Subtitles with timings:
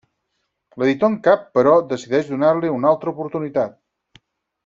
[0.83, 3.77] L’editor en cap però decideix donar-li una altra oportunitat.